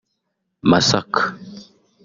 [0.69, 1.21] Masaka